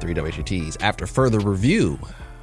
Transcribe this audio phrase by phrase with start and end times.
[0.00, 0.82] Three WHTs.
[0.82, 1.98] After further review,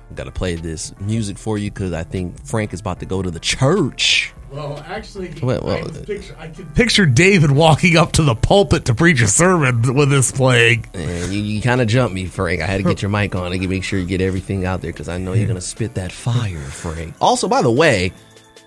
[0.09, 3.05] I'm going to play this music for you because I think Frank is about to
[3.05, 4.33] go to the church.
[4.51, 8.35] Well, actually, well, well, I, can picture, I, can picture, David walking up to the
[8.35, 10.87] pulpit to preach a sermon with this plague.
[10.93, 12.61] And you, you kind of jumped me, Frank.
[12.61, 14.91] I had to get your mic on and make sure you get everything out there
[14.91, 17.15] because I know you're going to spit that fire, Frank.
[17.19, 18.13] Also, by the way,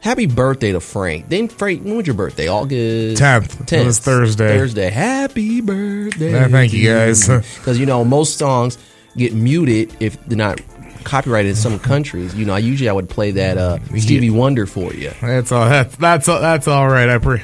[0.01, 1.29] happy birthday to Frank.
[1.29, 2.49] Then, Frank, when was your birthday?
[2.49, 3.73] August 10th.
[3.73, 4.57] It was Thursday.
[4.59, 4.91] Thursday.
[4.91, 6.33] Happy birthday.
[6.33, 7.29] Yeah, thank you, guys.
[7.29, 8.79] Because, you know, most songs
[9.17, 10.61] get muted if they're not
[11.05, 12.35] copyrighted in some countries.
[12.35, 15.13] You know, I usually I would play that uh, Stevie Wonder for you.
[15.23, 15.69] That's all.
[15.69, 17.09] That's that's all, that's all right.
[17.09, 17.43] I pre-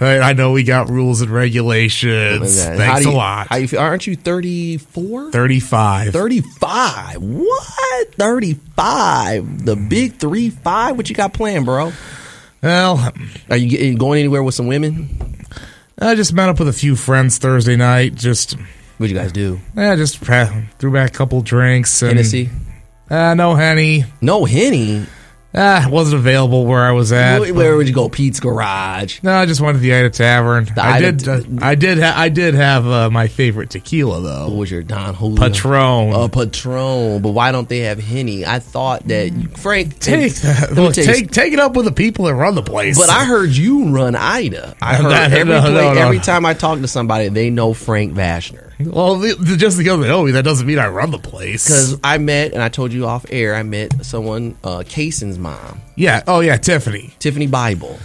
[0.00, 2.64] I I know we got rules and regulations.
[2.64, 3.46] How Thanks do you- a lot.
[3.48, 3.80] How you feel?
[3.80, 5.30] Aren't you 34?
[5.30, 6.12] Thirty-five.
[6.12, 7.16] 35.
[7.22, 8.14] What?
[8.14, 9.64] 35.
[9.64, 10.96] The big 3 5.
[10.96, 11.92] What you got planned, bro?
[12.62, 13.12] Well,
[13.50, 15.36] Are you getting, going anywhere with some women?
[15.98, 18.14] I just met up with a few friends Thursday night.
[18.14, 18.56] Just
[18.98, 19.60] What you guys do?
[19.76, 22.00] yeah, just threw back a couple drinks.
[22.02, 22.50] And, Hennessy?
[23.10, 24.04] Uh, no henny.
[24.20, 25.04] No Henny.
[25.56, 27.38] Ah, wasn't available where I was at.
[27.38, 28.08] Where, where would you go?
[28.08, 29.20] Pete's Garage.
[29.22, 30.68] No, I just went to the Ida Tavern.
[30.76, 31.18] I Ida did.
[31.20, 31.98] T- uh, I did.
[32.00, 34.48] Ha- I did have uh, my favorite tequila though.
[34.48, 35.36] What was your Don Julio?
[35.36, 36.12] Patron.
[36.12, 37.22] Uh, Patron.
[37.22, 38.44] But why don't they have Henny?
[38.44, 40.00] I thought that Frank.
[40.00, 42.98] take me look, take take it up with the people that run the place.
[42.98, 44.74] But I heard you run Ida.
[44.82, 46.00] I heard No, every no, play- no.
[46.00, 48.63] every time I talk to somebody, they know Frank Vashner.
[48.80, 51.64] Well, the, the, just because they know me, that doesn't mean I run the place.
[51.64, 55.80] Because I met, and I told you off air, I met someone, uh, Kaysen's mom,
[55.96, 57.14] yeah, oh yeah, Tiffany.
[57.18, 57.98] Tiffany Bible,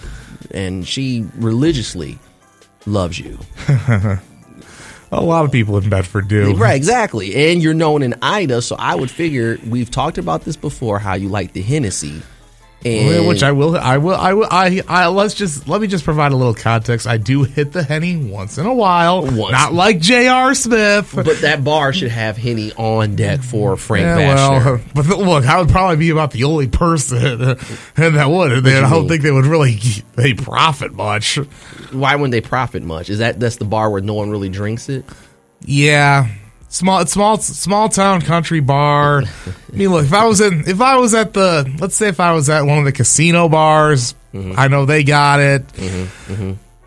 [0.52, 2.20] and she religiously
[2.86, 3.40] loves you.
[5.12, 6.56] A lot of people in Bedford do.
[6.56, 7.52] Right, exactly.
[7.52, 11.16] And you're known in Ida, so I would figure we've talked about this before how
[11.16, 12.22] you like the Hennessy.
[12.86, 16.06] And Which I will, I will, I will, I, I, let's just, let me just
[16.06, 17.08] provide a little context.
[17.08, 19.22] I do hit the henny once in a while.
[19.24, 19.52] Once.
[19.52, 20.54] Not like J.R.
[20.56, 21.12] Smith.
[21.14, 24.66] but that bar should have Henny on deck for Frank Yeah, Vashner.
[24.66, 27.42] well, but th- look, I would probably be about the only person
[27.98, 28.52] and that would.
[28.54, 29.10] And you I don't mean?
[29.10, 29.76] think they would really
[30.16, 31.36] they profit much.
[31.92, 33.10] Why wouldn't they profit much?
[33.10, 35.04] Is that that's the bar where no one really drinks it?
[35.66, 36.30] Yeah,
[36.70, 39.24] small, small, small town country bar.
[39.24, 42.20] I mean, look, if I was in, if I was at the, let's say, if
[42.20, 44.60] I was at one of the casino bars, Mm-hmm.
[44.60, 45.64] I know they got it.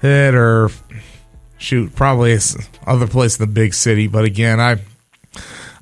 [0.00, 0.70] It or
[1.58, 2.38] shoot, probably
[2.86, 4.06] other place in the big city.
[4.06, 4.76] But again, I,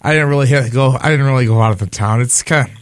[0.01, 0.97] I didn't really hit, go.
[0.99, 2.23] I didn't really go out of the town.
[2.23, 2.69] It's kind.
[2.69, 2.75] of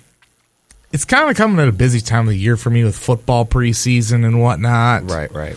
[0.92, 3.44] It's kind of coming at a busy time of the year for me with football
[3.44, 5.10] preseason and whatnot.
[5.10, 5.56] Right, right.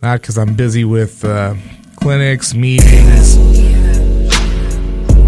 [0.00, 1.56] Not because I'm busy with uh,
[1.96, 3.36] clinics, meetings.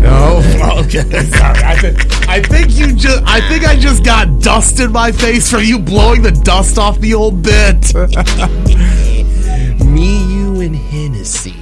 [0.01, 0.39] No,
[0.85, 1.03] okay.
[1.25, 1.97] Sorry, I, th-
[2.29, 3.23] I think you just.
[3.27, 6.99] I think I just got dust in my face from you blowing the dust off
[7.01, 7.95] the old bit.
[9.85, 11.55] Me, you, and Hennessy.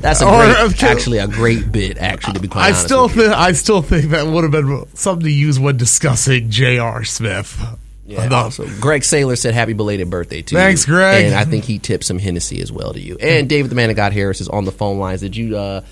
[0.00, 0.86] That's a Or, great, okay.
[0.88, 1.98] actually a great bit.
[1.98, 3.32] Actually, to be quite I honest, still think.
[3.32, 7.04] I still think that would have been something to use when discussing J.R.
[7.04, 7.60] Smith.
[8.06, 10.58] Yeah, also, Greg Saylor said happy belated birthday to you.
[10.60, 11.26] Thanks, Greg.
[11.26, 13.16] And I think he tipped some Hennessy as well to you.
[13.20, 15.20] And David the Man of God Harris is on the phone lines.
[15.20, 15.82] Did you uh,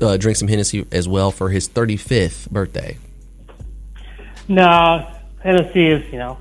[0.00, 2.98] uh, drink some Hennessy as well for his 35th birthday?
[4.48, 5.08] No,
[5.42, 6.38] Hennessy is, you know,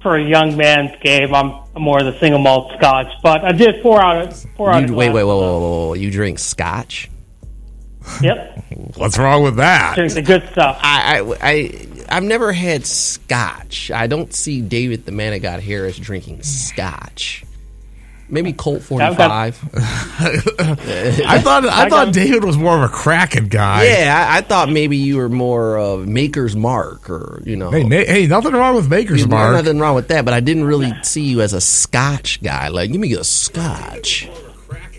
[0.00, 1.34] for a young man's game.
[1.34, 4.72] I'm, I'm more of the single malt scotch, but I did four out of four
[4.72, 4.88] out.
[4.88, 6.00] You, wait, wait, wait, wait, wait, wait.
[6.00, 7.10] You drink scotch?
[8.20, 8.64] Yep,
[8.96, 9.94] What's wrong with that?
[9.94, 10.78] drink the good stuff.
[10.82, 13.90] I, I, I, I've never had scotch.
[13.90, 17.44] I don't see David the Man of God Harris drinking scotch.
[18.32, 19.20] Maybe Colt 45.
[19.20, 19.68] I thought.
[19.74, 23.84] I, I thought got- David was more of a cracking guy.
[23.84, 27.70] Yeah, I, I thought maybe you were more of Maker's Mark or, you know.
[27.70, 29.52] Hey, ma- hey, nothing wrong with Maker's There's Mark.
[29.54, 32.68] nothing wrong with that, but I didn't really see you as a Scotch guy.
[32.68, 34.30] Like, give me a Scotch.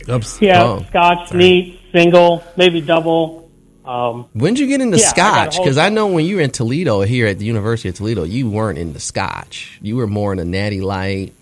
[0.07, 0.39] Oops.
[0.41, 3.50] Yeah, Oh, scotch, neat, single, maybe double.
[3.86, 5.63] Um, When did you get into Yeah, I got a Scotch?
[5.63, 8.50] Because I know when you were in Toledo here at the University of Toledo, you
[8.50, 9.79] weren't into Scotch.
[9.81, 11.33] You were more in a Natty Light.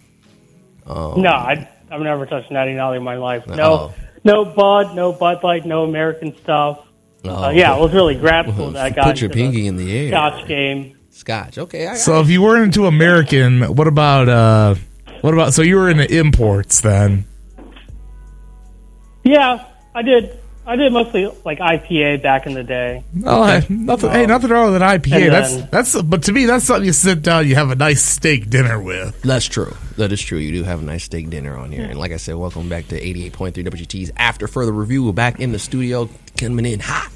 [0.88, 0.94] no,
[1.28, 3.46] I, I've never touched Natty Nolly in my life.
[3.48, 3.94] No, Oh.
[4.24, 6.80] no Bud, no Bud Light, no American stuff.
[7.26, 9.76] uh, yeah, it was really grabful that I got Put your into the pinky in
[9.76, 10.10] the air.
[10.10, 10.98] Scotch game.
[11.10, 11.58] Scotch.
[11.58, 11.88] Okay.
[11.88, 14.76] I, So if you weren't into American, what about uh,
[15.22, 15.54] what about?
[15.54, 17.26] So you were into imports then?
[19.24, 20.40] Yeah, I did.
[20.66, 23.04] I did mostly like IPA back in the day.
[23.26, 24.12] Oh, hey, nothing.
[24.12, 25.24] Hey, nothing wrong with an IPA.
[25.24, 26.02] And That's then- that's.
[26.04, 29.20] But to me, that's something you sit down, you have a nice steak dinner with.
[29.24, 29.76] That's true.
[29.98, 30.38] That is true.
[30.38, 31.86] You do have a nice steak dinner on here.
[31.86, 35.04] And like I said, welcome back to 88.3 WXUT's After Further Review.
[35.06, 37.12] We're back in the studio, coming in hot.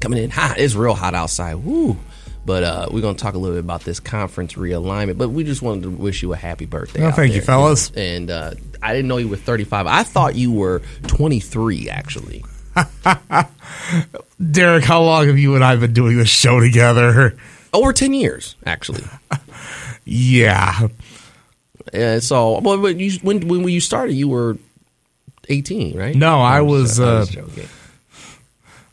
[0.00, 0.58] Coming in hot.
[0.58, 1.54] It's real hot outside.
[1.56, 1.96] Woo.
[2.44, 5.18] But uh, we're going to talk a little bit about this conference realignment.
[5.18, 7.00] But we just wanted to wish you a happy birthday.
[7.00, 7.90] Well, out thank you, fellas.
[7.96, 9.86] And uh, I didn't know you were 35.
[9.86, 12.44] I thought you were 23, actually.
[14.52, 17.36] Derek, how long have you and I been doing this show together?
[17.72, 19.04] Over 10 years, actually.
[20.10, 20.88] Yeah,
[21.92, 24.56] Uh, so, well, but you, when, when you started, you were
[25.50, 26.14] 18, right?
[26.14, 27.68] No, I was, I uh, was joking.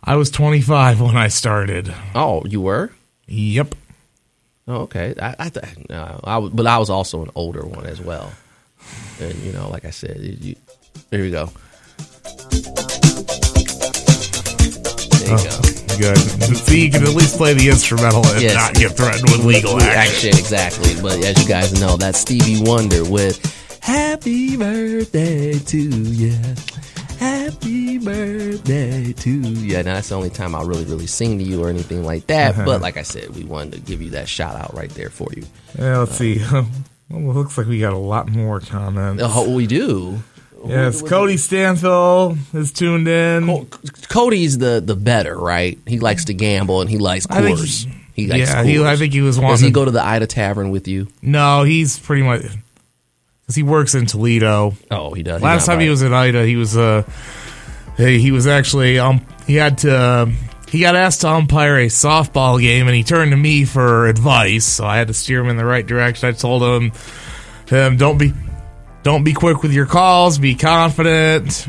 [0.03, 1.93] I was 25 when I started.
[2.13, 2.91] Oh, you were?
[3.27, 3.75] Yep.
[4.67, 5.15] Oh, okay.
[5.21, 8.33] I, I, th- no, I was, but I was also an older one as well.
[9.21, 10.55] And you know, like I said, you, you,
[11.11, 11.49] here we go.
[15.25, 15.95] There you oh, go.
[15.97, 16.17] Good.
[16.57, 18.55] See, you can at least play the instrumental and Yes.
[18.55, 20.29] not get threatened with legal action.
[20.29, 20.93] Action, exactly.
[21.01, 23.39] But as you guys know, that's Stevie Wonder with
[23.81, 26.35] "Happy Birthday to You."
[27.19, 29.75] Happy birthday to you.
[29.77, 32.51] Now that's the only time I'll really, really sing to you or anything like that.
[32.51, 32.65] Uh-huh.
[32.65, 35.29] But like I said, we wanted to give you that shout out right there for
[35.35, 35.43] you.
[35.79, 36.43] Yeah, let's see.
[37.07, 39.21] Well, it looks like we got a lot more comments.
[39.23, 40.23] Oh, we do.
[40.67, 43.47] Yes, Cody Stanfill is tuned in.
[43.47, 43.67] Well,
[44.09, 45.77] Cody's the the better, right?
[45.87, 47.85] He likes to gamble and he likes I think Coors.
[47.85, 50.27] he- He likes yeah, he- I think he was Does he go to the Ida
[50.27, 51.07] Tavern with you?
[51.21, 52.41] No, he's pretty much
[53.41, 54.73] because he works in Toledo.
[54.89, 55.37] Oh, he does.
[55.41, 55.91] He's Last not time he right.
[55.91, 57.03] was in Ida, he was uh,
[57.97, 60.25] he he was actually um he had to uh,
[60.69, 64.65] he got asked to umpire a softball game and he turned to me for advice,
[64.65, 66.27] so I had to steer him in the right direction.
[66.27, 66.91] I told him,
[67.71, 68.33] um, don't be
[69.05, 71.67] don't be quick with your calls, be confident.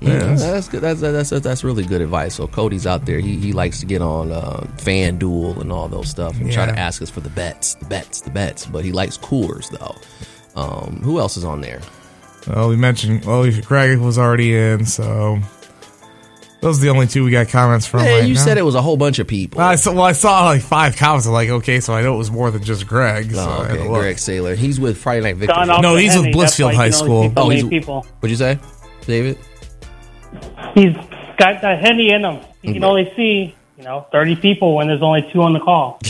[0.00, 0.80] Yeah, that's good.
[0.80, 2.36] That's, that's that's really good advice.
[2.36, 3.20] So Cody's out there.
[3.20, 6.72] He he likes to get on uh, FanDuel and all those stuff and try to
[6.72, 8.64] ask us for the bets, the bets, the bets.
[8.64, 9.94] But he likes Coors though.
[10.58, 11.82] Um, who else is on there?
[12.48, 15.38] Well, we mentioned well, Craig was already in, so
[16.60, 18.00] those are the only two we got comments from.
[18.00, 18.40] Hey, right you now.
[18.40, 19.60] said it was a whole bunch of people.
[19.60, 21.26] I saw, well, I saw like five comments.
[21.26, 23.32] I'm like, okay, so I know it was more than just Greg.
[23.32, 23.86] So oh, okay.
[23.86, 24.56] Greg Saylor.
[24.56, 25.54] He's with Friday Night Victory.
[25.54, 27.32] Gone No, the he's with Blissfield why High can oh, only School.
[27.36, 28.06] Oh, many he's- people.
[28.20, 28.58] What'd you say,
[29.06, 29.38] David?
[30.74, 30.94] He's
[31.38, 32.44] got that henny in him.
[32.62, 32.84] You can mm-hmm.
[32.84, 35.98] only see, you know, 30 people when there's only two on the call.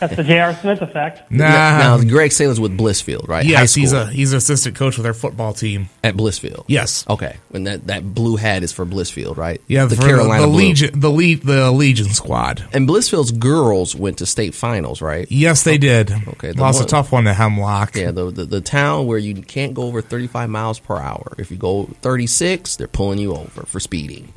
[0.00, 0.54] That's the J.R.
[0.54, 1.22] Smith effect.
[1.30, 3.44] Nah, Now, Greg Saylor's with Blissfield, right?
[3.44, 4.02] High yes, he's school.
[4.02, 5.88] a he's an assistant coach with our football team.
[6.02, 6.64] at Blissfield.
[6.68, 7.04] Yes.
[7.08, 9.60] Okay, and that, that blue hat is for Blissfield, right?
[9.66, 10.56] Yeah, the for Carolina the Blue.
[10.58, 12.64] Legion, the lead, the Legion squad.
[12.72, 15.26] And Blissfield's girls went to state finals, right?
[15.30, 16.10] Yes, they did.
[16.28, 17.96] Okay, the lost one- a tough one to Hemlock.
[17.96, 21.34] Yeah, the, the the town where you can't go over 35 miles per hour.
[21.38, 24.32] If you go 36, they're pulling you over for speeding.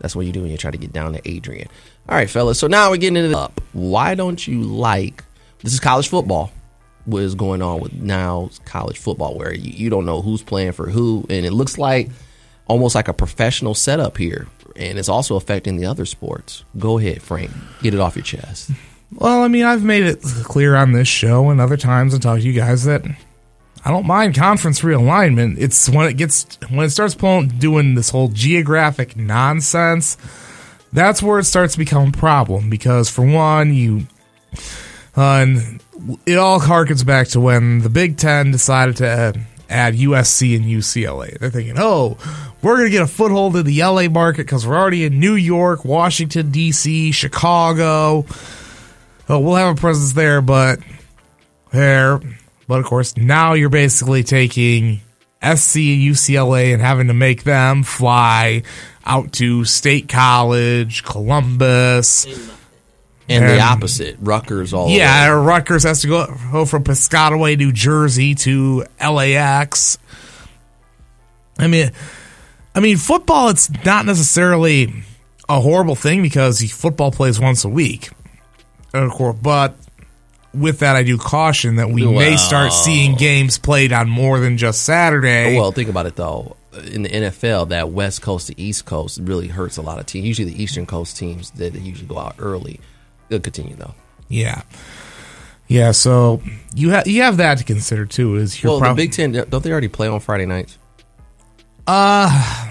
[0.00, 1.68] That's what you do when you try to get down to Adrian.
[2.08, 2.58] All right, fellas.
[2.58, 3.60] So now we're getting into up.
[3.72, 5.24] Why don't you like
[5.60, 5.72] this?
[5.72, 6.52] Is college football.
[7.06, 10.72] What is going on with now college football, where you, you don't know who's playing
[10.72, 12.10] for who, and it looks like
[12.66, 14.46] almost like a professional setup here,
[14.76, 16.64] and it's also affecting the other sports.
[16.78, 17.50] Go ahead, Frank.
[17.82, 18.70] Get it off your chest.
[19.12, 22.42] Well, I mean, I've made it clear on this show and other times and talked
[22.42, 23.02] to you guys that
[23.84, 25.58] I don't mind conference realignment.
[25.58, 30.16] It's when it gets when it starts pulling doing this whole geographic nonsense.
[30.94, 34.06] That's where it starts to become a problem because, for one, you
[35.16, 35.46] uh,
[36.24, 40.64] it all harkens back to when the Big Ten decided to add, add USC and
[40.64, 41.38] UCLA.
[41.38, 42.16] They're thinking, oh,
[42.62, 45.34] we're going to get a foothold in the LA market because we're already in New
[45.34, 48.24] York, Washington, D.C., Chicago.
[49.28, 50.78] Oh, we'll have a presence there, but
[51.72, 52.20] there.
[52.68, 55.00] But of course, now you're basically taking
[55.42, 58.62] SC and UCLA and having to make them fly
[59.04, 62.26] out to State College, Columbus.
[63.26, 65.40] And the opposite, Rutgers all Yeah, over.
[65.40, 69.96] Rutgers has to go, go from Piscataway, New Jersey to LAX.
[71.58, 71.90] I mean,
[72.74, 73.48] I mean, football.
[73.48, 74.92] It's not necessarily
[75.48, 78.10] a horrible thing because football plays once a week,
[78.92, 79.38] of course.
[79.40, 79.76] But
[80.54, 84.56] with that, I do caution that we may start seeing games played on more than
[84.56, 85.56] just Saturday.
[85.56, 86.56] Well, think about it though.
[86.92, 90.26] In the NFL, that West Coast to East Coast really hurts a lot of teams.
[90.26, 92.80] Usually, the Eastern Coast teams that they usually go out early.
[93.28, 93.94] They'll continue though.
[94.28, 94.62] yeah,
[95.68, 95.92] yeah.
[95.92, 96.42] So
[96.74, 98.36] you have you have that to consider too.
[98.36, 100.78] Is your Well, prob- the Big Ten don't they already play on Friday nights?
[101.86, 102.70] Uh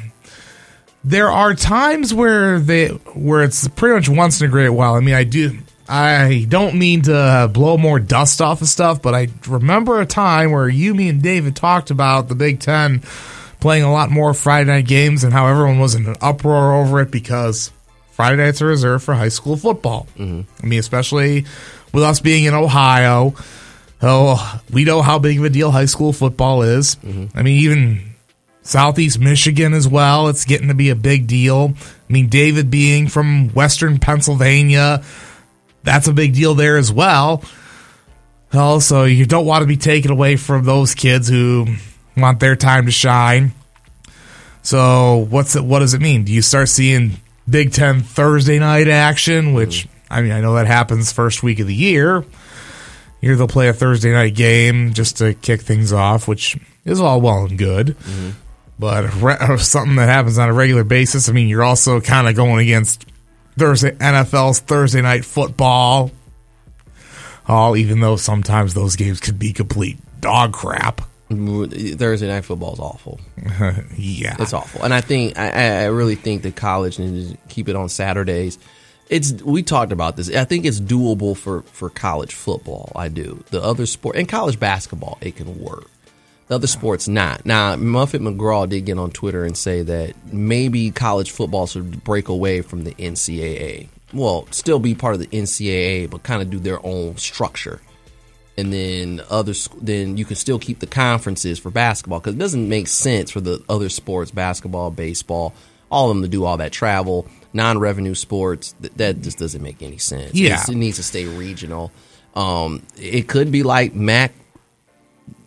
[1.05, 4.95] there are times where they where it's pretty much once in a great while.
[4.95, 5.57] I mean, I do.
[5.87, 10.51] I don't mean to blow more dust off of stuff, but I remember a time
[10.51, 13.01] where you, me, and David talked about the Big Ten
[13.59, 17.01] playing a lot more Friday night games and how everyone was in an uproar over
[17.01, 17.71] it because
[18.11, 20.07] Friday nights are reserved for high school football.
[20.17, 20.41] Mm-hmm.
[20.63, 21.45] I mean, especially
[21.93, 23.33] with us being in Ohio.
[24.01, 26.95] Oh, we know how big of a deal high school football is.
[26.97, 27.37] Mm-hmm.
[27.37, 28.15] I mean, even
[28.63, 30.27] Southeast Michigan as well.
[30.27, 31.73] It's getting to be a big deal.
[32.09, 35.03] I mean, David being from Western Pennsylvania,
[35.83, 37.43] that's a big deal there as well.
[38.53, 41.65] Also, you don't want to be taken away from those kids who
[42.15, 43.51] want their time to shine.
[44.61, 45.63] So, what's it?
[45.63, 46.23] What does it mean?
[46.23, 47.13] Do you start seeing
[47.49, 49.53] Big Ten Thursday night action?
[49.53, 52.23] Which I mean, I know that happens first week of the year.
[53.19, 57.21] Here they'll play a Thursday night game just to kick things off, which is all
[57.21, 57.87] well and good.
[57.87, 58.29] Mm-hmm.
[58.77, 62.35] But re- something that happens on a regular basis, I mean, you're also kind of
[62.35, 63.05] going against
[63.57, 66.11] Thursday NFL's Thursday night football.
[67.47, 71.01] Oh, even though sometimes those games could be complete dog crap.
[71.29, 73.19] Thursday night football is awful.
[73.97, 77.69] yeah, it's awful, and I think I, I really think that college needs to keep
[77.69, 78.59] it on Saturdays.
[79.09, 80.33] It's we talked about this.
[80.33, 82.91] I think it's doable for for college football.
[82.95, 85.17] I do the other sport and college basketball.
[85.21, 85.89] It can work.
[86.47, 87.45] The other sports not.
[87.45, 92.27] Now, Muffet McGraw did get on Twitter and say that maybe college football should break
[92.27, 93.87] away from the NCAA.
[94.13, 97.81] Well, still be part of the NCAA, but kind of do their own structure.
[98.57, 102.69] And then other, then you can still keep the conferences for basketball because it doesn't
[102.69, 105.53] make sense for the other sports, basketball, baseball,
[105.89, 108.75] all of them to do all that travel, non-revenue sports.
[108.81, 110.35] That, that just doesn't make any sense.
[110.35, 111.91] Yeah, it's, it needs to stay regional.
[112.35, 114.33] Um, it could be like MAC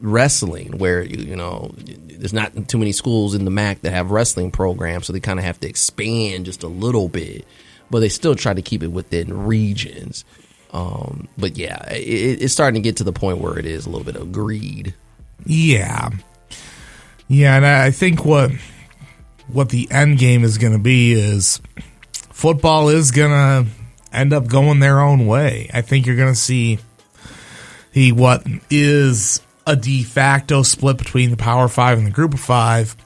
[0.00, 4.10] wrestling where you, you know there's not too many schools in the MAC that have
[4.10, 7.44] wrestling programs, so they kind of have to expand just a little bit,
[7.90, 10.24] but they still try to keep it within regions.
[10.72, 13.90] Um, but yeah, it, it's starting to get to the point where it is a
[13.90, 14.94] little bit of greed.
[15.44, 16.10] Yeah,
[17.28, 18.50] yeah, and I think what
[19.48, 21.60] what the end game is going to be is
[22.12, 23.70] football is going to
[24.12, 25.70] end up going their own way.
[25.72, 26.78] I think you're going to see
[27.92, 32.40] the what is a de facto split between the Power Five and the Group of
[32.40, 32.96] Five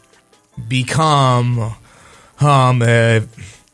[0.68, 1.74] become
[2.40, 3.26] um, a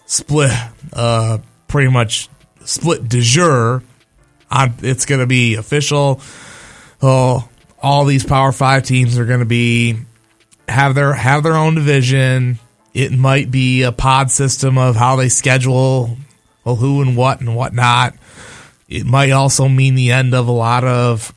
[0.07, 0.53] split,
[0.93, 2.29] uh, pretty much
[2.65, 3.83] split de jure.
[4.51, 6.21] It's going to be official.
[7.03, 7.49] Oh,
[7.83, 9.97] all these Power Five teams are going to be
[10.69, 12.59] have their have their own division.
[12.95, 16.17] It might be a pod system of how they schedule,
[16.65, 18.15] well, who and what and whatnot.
[18.89, 21.35] It might also mean the end of a lot of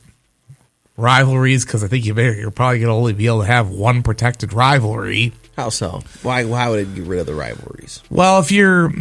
[1.00, 3.70] rivalries because I think you may, you're probably going to only be able to have
[3.70, 5.32] one protected rivalry.
[5.56, 6.02] How so?
[6.22, 6.44] Why?
[6.44, 8.02] Why would it get rid of the rivalries?
[8.10, 8.92] Well, if you're,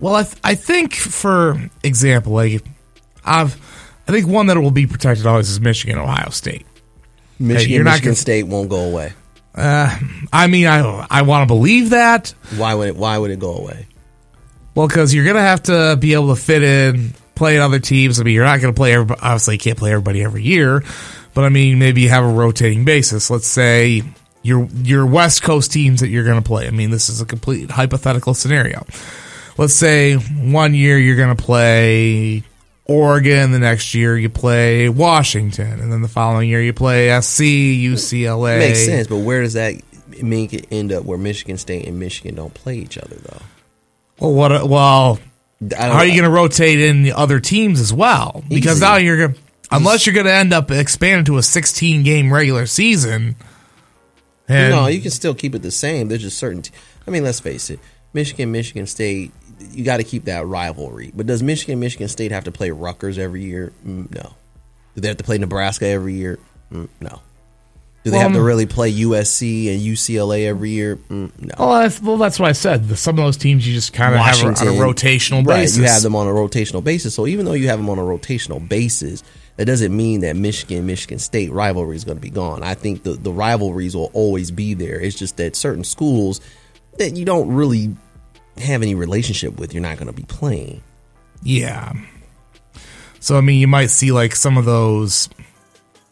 [0.00, 2.64] well, I, th- I think for example, like
[3.24, 3.56] I've,
[4.08, 6.66] I think one that will be protected always is Michigan, Ohio State.
[7.38, 9.12] Michigan, hey, you're Michigan gonna, State won't go away.
[9.54, 9.96] Uh,
[10.32, 12.34] I mean, I I want to believe that.
[12.56, 12.96] Why would it?
[12.96, 13.86] Why would it go away?
[14.74, 18.20] Well, because you're gonna have to be able to fit in playing other teams.
[18.20, 19.20] I mean, you're not going to play everybody.
[19.20, 20.82] Obviously, you can't play everybody every year,
[21.34, 23.30] but I mean, maybe you have a rotating basis.
[23.30, 24.02] Let's say
[24.42, 26.66] your your West Coast teams that you're going to play.
[26.66, 28.84] I mean, this is a complete hypothetical scenario.
[29.58, 32.42] Let's say one year you're going to play
[32.86, 37.42] Oregon, the next year you play Washington, and then the following year you play SC,
[37.42, 38.56] UCLA.
[38.56, 39.74] It makes sense, but where does that
[40.22, 43.42] make it end up where Michigan State and Michigan don't play each other though?
[44.18, 44.68] Well, what?
[44.68, 45.18] Well,
[45.76, 48.42] how are you going to rotate in the other teams as well?
[48.48, 48.84] Because Easy.
[48.84, 49.34] now you're going
[49.70, 53.36] unless you're going to end up expanding to a 16 game regular season.
[54.48, 56.08] no, you can still keep it the same.
[56.08, 56.62] There's just certain.
[56.62, 56.72] T-
[57.06, 57.80] I mean, let's face it.
[58.12, 59.32] Michigan, Michigan State.
[59.70, 61.12] You got to keep that rivalry.
[61.14, 63.72] But does Michigan, Michigan State have to play Rutgers every year?
[63.86, 64.34] Mm, no.
[64.94, 66.38] Do they have to play Nebraska every year?
[66.72, 67.22] Mm, no.
[68.04, 70.96] Do they well, have to really play USC and UCLA every year?
[70.96, 71.54] Mm, no.
[71.56, 72.98] Well that's, well, that's what I said.
[72.98, 75.78] Some of those teams you just kind of have on a rotational right, basis.
[75.78, 77.14] You have them on a rotational basis.
[77.14, 79.22] So even though you have them on a rotational basis,
[79.56, 82.64] that doesn't mean that Michigan Michigan State rivalry is going to be gone.
[82.64, 84.98] I think the, the rivalries will always be there.
[84.98, 86.40] It's just that certain schools
[86.98, 87.94] that you don't really
[88.58, 90.82] have any relationship with, you're not going to be playing.
[91.42, 91.92] Yeah.
[93.20, 95.28] So I mean, you might see like some of those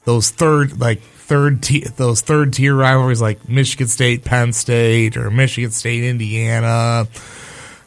[0.04, 5.30] those third like third tier, those third tier rivalries like Michigan State, Penn State, or
[5.30, 7.06] Michigan State, Indiana,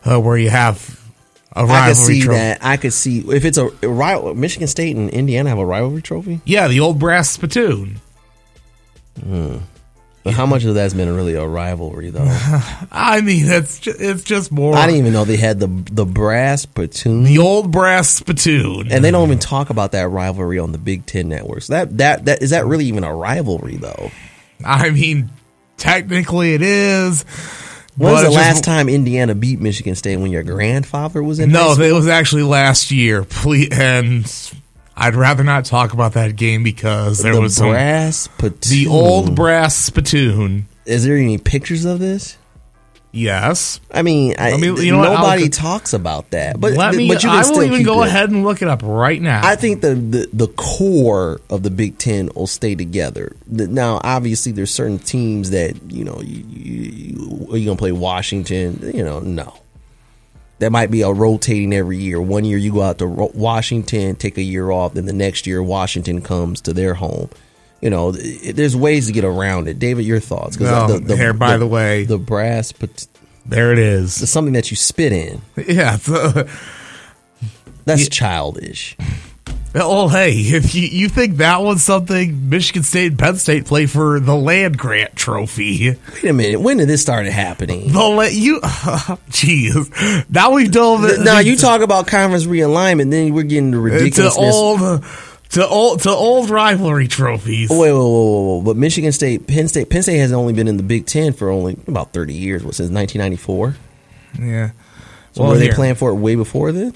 [0.05, 0.97] uh, where you have
[1.51, 1.81] a rivalry.
[1.81, 2.39] I could see trophy.
[2.39, 2.57] that.
[2.63, 4.33] I could see if it's a, a rival.
[4.33, 6.39] Michigan State and Indiana have a rivalry trophy.
[6.45, 7.99] Yeah, the old brass spittoon.
[9.21, 9.57] Hmm.
[10.23, 12.25] But how much of that's been really a rivalry, though?
[12.91, 14.75] I mean, it's just, it's just more.
[14.75, 19.03] I didn't even know they had the the brass platoon, the old brass spittoon, and
[19.03, 21.67] they don't even talk about that rivalry on the Big Ten networks.
[21.67, 24.11] That that that is that really even a rivalry, though?
[24.63, 25.29] I mean,
[25.77, 27.23] technically it is.
[27.97, 31.51] When was the last just- time Indiana beat Michigan State when your grandfather was in?
[31.51, 33.23] No, it was actually last year.
[33.23, 34.25] Please, and
[34.95, 38.59] I'd rather not talk about that game because there the was some, brass platoon.
[38.69, 40.67] the old brass spittoon.
[40.85, 42.37] Is there any pictures of this?
[43.15, 43.79] Yes.
[43.91, 46.59] I mean, I, mean, you know I'll nobody talks about that.
[46.59, 47.07] But Let me.
[47.07, 48.07] but you can I will even go it.
[48.07, 49.45] ahead and look it up right now.
[49.45, 53.35] I think the, the the core of the Big Ten will stay together.
[53.47, 58.91] Now, obviously, there's certain teams that you know you, you, are you gonna play Washington?
[58.95, 59.53] You know, no.
[60.59, 62.21] That might be a rotating every year.
[62.21, 65.61] One year you go out to Washington, take a year off, then the next year
[65.61, 67.29] Washington comes to their home.
[67.81, 69.77] You know, there's ways to get around it.
[69.77, 70.55] David, your thoughts?
[70.55, 70.67] 'Cause
[71.01, 73.07] No, here, by the way- the brass, but
[73.45, 73.79] there it
[74.21, 75.41] it's something that you spit in.
[75.67, 75.97] Yeah.
[76.07, 76.43] uh,
[77.85, 78.95] That's childish.
[79.75, 83.85] Oh, hey, if you, you think that was something Michigan State and Penn State play
[83.87, 86.61] for the land grant trophy, Wait a minute.
[86.61, 87.91] When did this start happening?
[87.91, 90.29] the la- you, jeez.
[90.29, 91.03] Now we've dove.
[91.05, 94.55] in- Now you talk about conference realignment, then we're getting the uh, to ridiculousness.
[94.55, 95.03] old,
[95.49, 97.69] to old, to old rivalry trophies.
[97.69, 100.67] Wait, wait, wait, wait, wait, But Michigan State, Penn State, Penn State has only been
[100.67, 102.63] in the Big Ten for only about thirty years.
[102.63, 103.75] What since nineteen ninety four?
[104.39, 104.71] Yeah.
[105.33, 105.73] So Well, were they here.
[105.73, 106.93] playing for it way before then?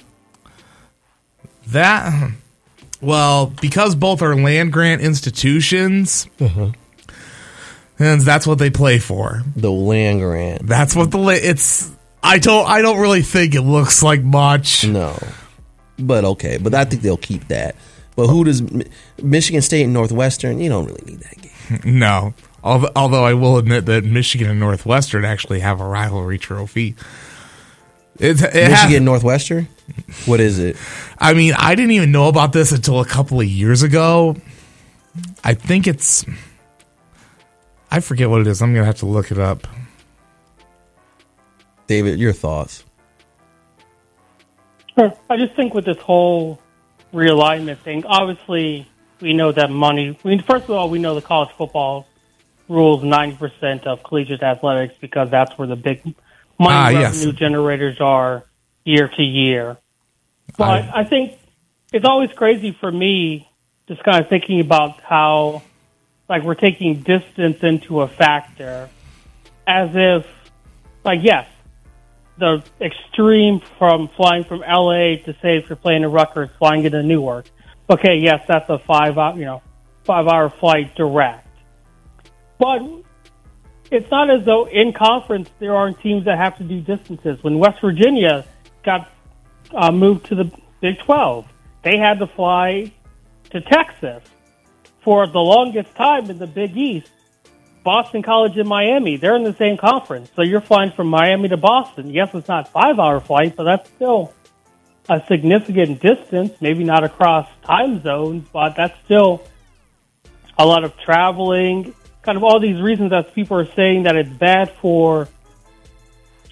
[1.68, 2.32] That
[3.02, 6.72] well, because both are land grant institutions, Uh-huh.
[8.00, 9.44] and that's what they play for.
[9.56, 10.68] The land grant.
[10.68, 11.92] That's what the la- it's.
[12.24, 12.68] I don't.
[12.68, 14.86] I don't really think it looks like much.
[14.86, 15.18] No,
[16.00, 16.58] but okay.
[16.58, 17.76] But I think they'll keep that.
[18.16, 18.64] But who does
[19.22, 20.60] Michigan State and Northwestern?
[20.60, 21.52] You don't really need that game.
[22.00, 22.34] No.
[22.64, 26.96] Although, although I will admit that Michigan and Northwestern actually have a rivalry trophy.
[28.20, 29.68] It, it has- Michigan Northwestern.
[30.26, 30.76] What is it?
[31.18, 34.36] I mean, I didn't even know about this until a couple of years ago.
[35.44, 36.26] I think it's.
[37.90, 38.62] I forget what it is.
[38.62, 39.66] I'm gonna have to look it up.
[41.88, 42.84] David, your thoughts?
[44.98, 45.14] Sure.
[45.30, 46.60] I just think with this whole
[47.14, 48.88] realignment thing, obviously
[49.22, 50.18] we know that money.
[50.24, 52.08] I mean, first of all, we know the college football
[52.68, 56.16] rules ninety percent of collegiate athletics because that's where the big money
[56.60, 57.16] Ah, yes.
[57.20, 58.44] revenue generators are
[58.88, 59.78] year to year.
[60.58, 61.34] But I- I think
[61.94, 63.48] it's always crazy for me
[63.88, 65.62] just kind of thinking about how
[66.30, 68.90] like we're taking distance into a factor
[69.66, 70.26] as if
[71.04, 71.48] like yes
[72.38, 77.02] the extreme from flying from LA to say if you're playing in Rutgers, flying into
[77.02, 77.46] Newark.
[77.90, 79.62] Okay, yes, that's a five hour, you know,
[80.04, 81.48] five hour flight direct.
[82.60, 82.84] But
[83.90, 87.44] it's not as though in conference there aren't teams that have to do distances.
[87.44, 88.46] When West Virginia
[88.88, 89.12] got
[89.72, 90.50] uh, moved to the
[90.82, 91.46] Big 12,
[91.84, 92.92] they had to fly
[93.52, 94.24] to Texas
[95.02, 97.12] for the longest time in the Big East.
[97.84, 100.30] Boston College and Miami, they're in the same conference.
[100.36, 102.10] So you're flying from Miami to Boston.
[102.10, 104.34] Yes, it's not five hour flight, but that's still
[105.10, 106.54] a significant distance.
[106.62, 109.44] Maybe not across time zones, but that's still
[110.58, 111.94] a lot of traveling.
[112.22, 115.30] Kind of all these reasons that people are saying that it's bad for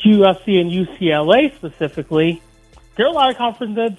[0.05, 2.41] USC and UCLA specifically.
[2.95, 3.97] There are a lot of conferences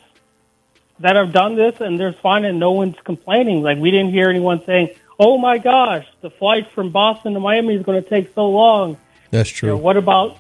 [1.01, 3.63] that have done this and they're fine and no one's complaining.
[3.63, 7.75] Like we didn't hear anyone saying, "Oh my gosh, the flight from Boston to Miami
[7.75, 8.97] is going to take so long."
[9.31, 10.39] That's You know, what about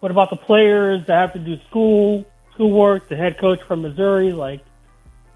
[0.00, 3.08] what about the players that have to do school schoolwork?
[3.08, 4.60] The head coach from Missouri, like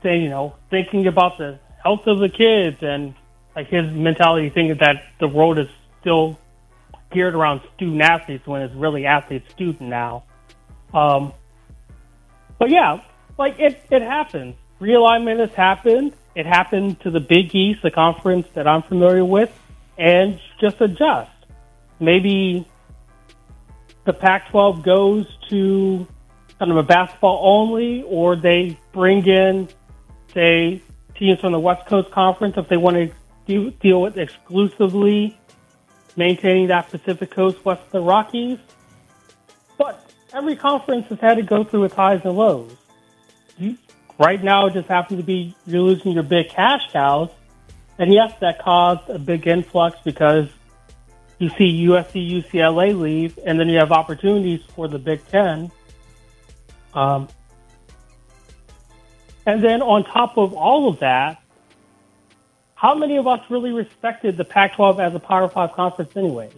[0.02, 3.14] saying, you know, thinking about the health of the kids and
[3.54, 5.68] like his mentality thinking that the world is
[6.00, 6.38] still
[7.12, 10.24] geared around student athletes when it's really athlete student now.
[10.92, 11.32] Um,
[12.58, 13.02] but yeah,
[13.38, 14.54] like it, it happens.
[14.80, 16.12] Realignment has happened.
[16.34, 19.50] It happened to the Big East, the conference that I'm familiar with,
[19.98, 21.30] and just adjust.
[22.00, 22.66] Maybe
[24.04, 26.06] the Pac-12 goes to
[26.58, 29.68] kind of a basketball only, or they bring in,
[30.32, 30.82] say,
[31.16, 32.96] teams from the West Coast Conference if they want
[33.46, 35.38] to deal with exclusively
[36.16, 38.58] maintaining that Pacific Coast west of the Rockies.
[39.78, 42.76] But every conference has had to go through its highs and lows.
[44.18, 47.30] Right now, it just happens to be you're losing your big cash cows,
[47.98, 50.48] and yes, that caused a big influx because
[51.38, 55.72] you see USC, UCLA leave, and then you have opportunities for the Big Ten.
[56.94, 57.28] Um,
[59.44, 61.41] and then on top of all of that,
[62.82, 66.50] how many of us really respected the Pac-12 as a Power Five conference anyway?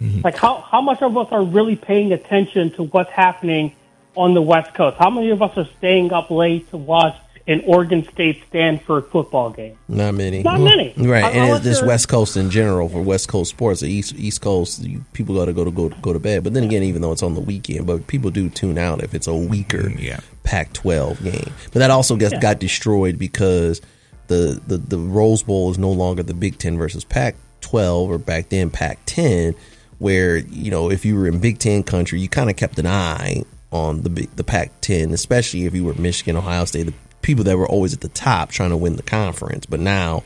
[0.00, 0.22] Mm-hmm.
[0.24, 3.74] Like how how much of us are really paying attention to what's happening
[4.16, 4.96] on the West Coast?
[4.98, 7.16] How many of us are staying up late to watch
[7.46, 9.78] an Oregon State Stanford football game?
[9.86, 10.42] Not many.
[10.42, 10.92] Not many.
[10.96, 13.82] Right, I, and it's just West Coast in general for West Coast sports.
[13.82, 16.42] The East East Coast, you, people got to go to go go to bed.
[16.42, 19.14] But then again, even though it's on the weekend, but people do tune out if
[19.14, 20.18] it's a weaker mm, yeah.
[20.42, 21.52] Pac-12 game.
[21.72, 22.40] But that also gets, yeah.
[22.40, 23.80] got destroyed because
[24.28, 28.48] the, the the Rose Bowl is no longer the Big Ten versus Pac-12 or back
[28.48, 29.54] then Pac-10
[29.98, 32.86] where you know if you were in Big Ten country, you kind of kept an
[32.86, 37.56] eye on the the Pac-10, especially if you were Michigan, Ohio State, the people that
[37.56, 39.66] were always at the top trying to win the conference.
[39.66, 40.22] But now,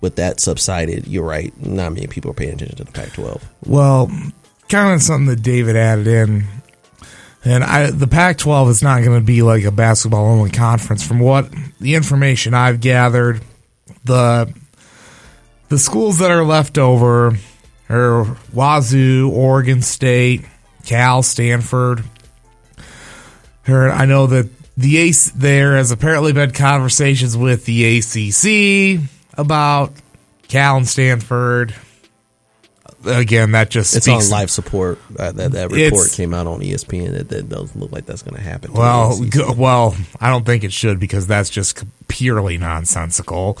[0.00, 1.52] with that subsided, you're right.
[1.60, 3.42] Not many people are paying attention to the Pac-12.
[3.66, 4.10] Well,
[4.68, 6.44] kind of something that David added in.
[7.44, 11.06] And I, the Pac-12 is not going to be like a basketball only conference.
[11.06, 13.40] From what the information I've gathered,
[14.04, 14.52] the
[15.68, 17.36] the schools that are left over
[17.88, 20.44] are Wazoo, Oregon State,
[20.84, 22.04] Cal, Stanford.
[23.66, 29.92] Or I know that the ace there has apparently been conversations with the ACC about
[30.48, 31.74] Cal and Stanford.
[33.04, 34.98] Again, that just it's on life support.
[35.16, 38.34] Uh, that that report came out on ESPN that that doesn't look like that's going
[38.34, 38.72] to happen.
[38.72, 43.56] Well, go, well, I don't think it should because that's just purely nonsensical.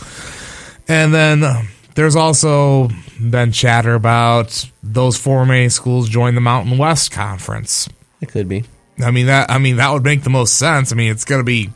[0.88, 2.88] And then there's also
[3.20, 7.88] been chatter about those four main schools join the Mountain West Conference.
[8.20, 8.64] It could be.
[9.04, 9.50] I mean that.
[9.50, 10.92] I mean that would make the most sense.
[10.92, 11.70] I mean it's going to be.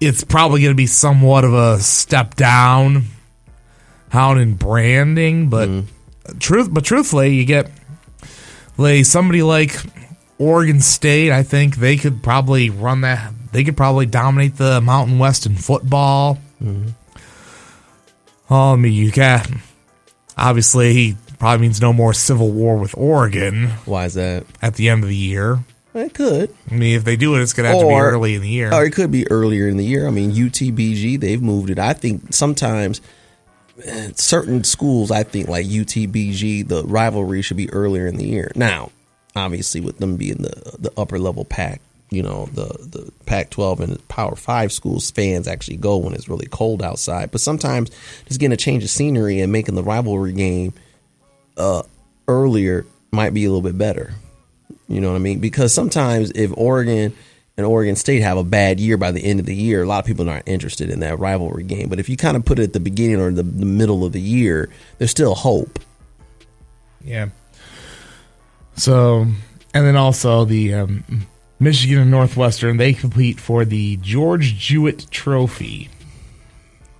[0.00, 3.04] It's probably going to be somewhat of a step down,
[4.12, 5.84] out in branding, but mm.
[6.38, 6.68] Truth.
[6.72, 7.70] But truthfully, you get
[8.76, 9.76] like somebody like
[10.38, 11.32] Oregon State.
[11.32, 13.32] I think they could probably run that.
[13.52, 16.38] They could probably dominate the Mountain West in football.
[16.62, 16.90] Mm-hmm.
[18.50, 19.48] Oh, I mean, you got
[20.36, 23.68] obviously he probably means no more civil war with Oregon.
[23.84, 24.44] Why is that?
[24.60, 25.60] At the end of the year.
[25.94, 26.54] It could.
[26.70, 28.40] I mean, if they do it, it's going to have or, to be early in
[28.40, 28.72] the year.
[28.72, 30.06] Or it could be earlier in the year.
[30.06, 31.78] I mean, UTBG, they've moved it.
[31.78, 33.02] I think sometimes
[34.14, 38.52] certain schools, I think like UTBG, the rivalry should be earlier in the year.
[38.54, 38.90] Now,
[39.34, 44.08] obviously, with them being the the upper level pack, you know the the Pac-12 and
[44.08, 47.30] Power Five schools fans actually go when it's really cold outside.
[47.30, 47.90] But sometimes
[48.26, 50.72] just getting a change of scenery and making the rivalry game
[51.56, 51.82] uh,
[52.28, 54.14] earlier might be a little bit better.
[54.88, 55.38] You know what I mean?
[55.38, 57.14] Because sometimes if Oregon
[57.56, 60.00] and Oregon State have a bad year by the end of the year, a lot
[60.00, 61.88] of people aren't interested in that rivalry game.
[61.88, 64.12] But if you kind of put it at the beginning or the, the middle of
[64.12, 65.78] the year, there's still hope.
[67.04, 67.28] Yeah.
[68.74, 69.26] So,
[69.74, 71.26] and then also the um,
[71.60, 75.90] Michigan and Northwestern, they compete for the George Jewett Trophy.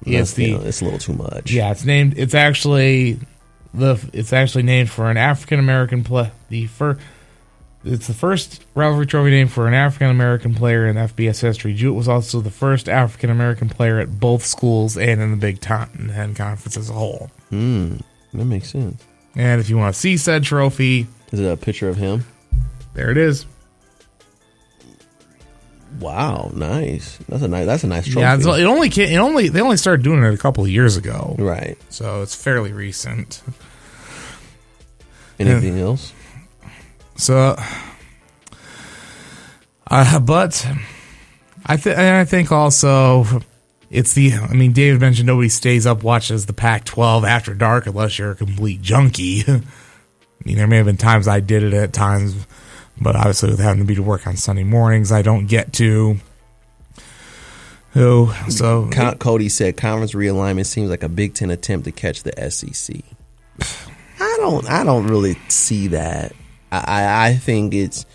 [0.05, 1.53] It's the it's a little too much.
[1.53, 2.19] Yeah, it's named.
[2.19, 3.21] It's actually
[3.73, 4.05] the.
[4.13, 6.33] It's actually named for an African American play.
[6.49, 7.01] The first.
[7.85, 11.75] It's the first rivalry trophy name for an African American player in FBS history.
[11.75, 15.61] Jewett was also the first African American player at both schools and in the Big
[15.61, 17.31] Ten Conference as a whole.
[17.51, 17.97] Hmm,
[18.33, 19.05] that makes sense.
[19.35, 22.25] And if you want to see said trophy, is it a picture of him?
[22.95, 23.47] There it is.
[25.99, 27.19] Wow, nice.
[27.29, 27.67] That's a nice.
[27.67, 28.21] That's a nice trophy.
[28.21, 31.35] Yeah, it only it only they only started doing it a couple of years ago,
[31.39, 31.77] right?
[31.91, 33.43] So it's fairly recent.
[35.39, 36.13] Anything and, else?
[37.17, 37.57] So,
[39.91, 40.67] uh, but
[41.67, 43.43] I think I think also
[43.91, 44.35] it's the.
[44.35, 48.37] I mean, David mentioned nobody stays up watches the Pac-12 after dark unless you're a
[48.37, 49.45] complete junkie.
[49.49, 49.63] I
[50.45, 52.35] mean, there may have been times I did it at times
[53.01, 56.19] but obviously, with having to be to work on Sunday mornings, I don't get to.
[57.93, 62.51] Who so Cody said conference realignment seems like a Big Ten attempt to catch the
[62.51, 62.97] SEC.
[64.21, 64.69] I don't.
[64.69, 66.33] I don't really see that.
[66.79, 68.07] I, I think it's.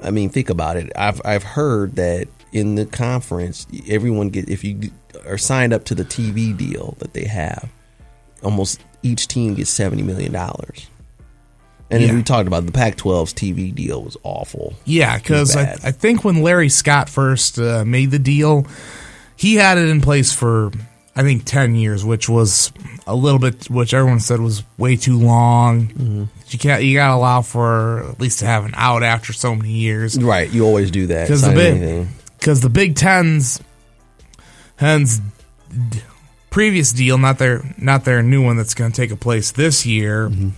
[0.00, 0.92] I mean, think about it.
[0.96, 4.90] I've I've heard that in the conference, everyone get if you
[5.26, 7.70] are signed up to the TV deal that they have,
[8.42, 10.88] almost each team gets seventy million dollars.
[11.90, 12.14] And yeah.
[12.14, 14.72] we talked about the Pac-12's TV deal was awful.
[14.86, 18.66] Yeah, because I, I, think when Larry Scott first uh, made the deal,
[19.36, 20.70] he had it in place for
[21.14, 22.72] I think ten years, which was
[23.06, 25.88] a little bit, which everyone said was way too long.
[25.88, 26.24] Mm-hmm.
[26.48, 29.54] You can't, you got to allow for at least to have an out after so
[29.54, 30.20] many years.
[30.20, 33.60] Right, you always do that because the big because the Big Tens,
[34.76, 35.20] hence
[36.50, 39.84] previous deal, not their not their new one that's going to take a place this
[39.84, 40.28] year.
[40.28, 40.50] Mm-hmm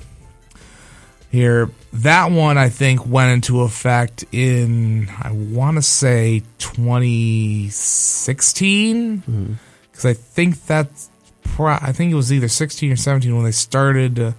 [1.34, 1.70] here.
[1.92, 9.58] That one I think went into effect in I want to say 2016
[9.94, 10.04] because.
[10.06, 11.10] I think that's
[11.58, 14.18] I think it was either 16 or 17 when they started.
[14.18, 14.32] Uh,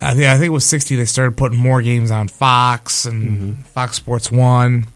[0.00, 0.96] I think I think it was 60.
[0.96, 3.62] They started putting more games on Fox and mm-hmm.
[3.62, 4.86] Fox Sports One,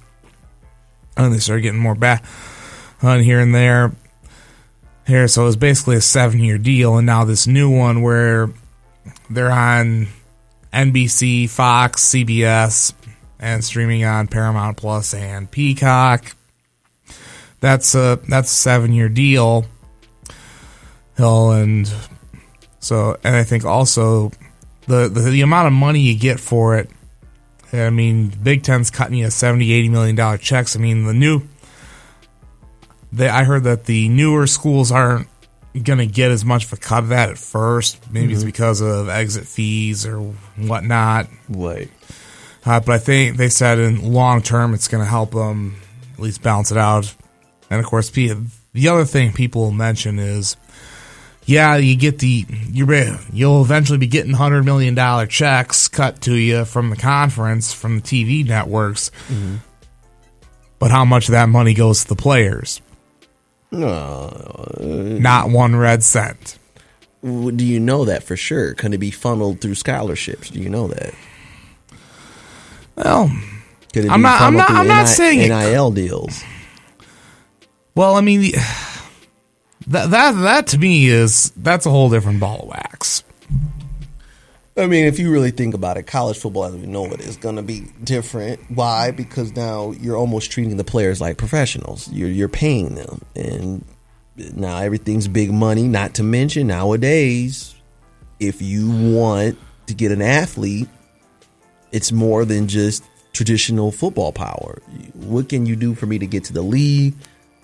[1.17, 2.25] and they started getting more back
[3.03, 3.93] on here and there.
[5.07, 8.51] Here, so it was basically a seven-year deal, and now this new one where
[9.31, 10.09] they're on
[10.73, 12.93] NBC, Fox, CBS,
[13.39, 16.36] and streaming on Paramount Plus and Peacock.
[17.61, 19.67] That's a that's a seven-year deal
[21.17, 21.91] Hill, and
[22.79, 24.31] so and I think also
[24.87, 26.91] the, the, the amount of money you get for it.
[27.73, 30.77] I mean, Big Ten's cutting you 70, 80 million dollar checks.
[30.77, 31.43] I mean, the new.
[33.13, 35.29] They, I heard that the newer schools aren't
[35.83, 38.11] going to get as much of a cut of that at first.
[38.11, 38.35] Maybe mm-hmm.
[38.35, 40.19] it's because of exit fees or
[40.57, 41.29] whatnot.
[41.49, 41.91] Right.
[42.65, 45.77] Uh, but I think they said in long term it's going to help them
[46.15, 47.15] at least balance it out.
[47.71, 50.57] And of course, the other thing people mention is
[51.47, 56.35] yeah, you get the you you'll eventually be getting hundred million dollar checks cut to
[56.35, 59.11] you from the conference from the TV networks.
[59.29, 59.57] Mm-hmm.
[60.79, 62.83] But how much of that money goes to the players?
[63.71, 66.59] No, Not one red cent.
[67.23, 68.75] Do you know that for sure?
[68.75, 70.51] Can it be funneled through scholarships?
[70.51, 71.15] Do you know that?
[72.97, 73.31] Well,
[73.95, 74.41] I'm not.
[74.41, 74.71] I'm not.
[74.71, 76.43] I'm not saying NIL deals.
[77.97, 78.53] Well, I mean.
[79.89, 83.23] That that that to me is that's a whole different ball of wax.
[84.77, 87.37] I mean, if you really think about it, college football as we know it is
[87.37, 88.59] going to be different.
[88.69, 89.13] Why?
[89.13, 92.11] Because now you're almost treating the players like professionals.
[92.11, 93.85] You're you're paying them, and
[94.55, 95.85] now everything's big money.
[95.85, 97.77] Not to mention nowadays,
[98.41, 99.57] if you want
[99.87, 100.89] to get an athlete,
[101.93, 104.83] it's more than just traditional football power.
[105.15, 107.15] What can you do for me to get to the league?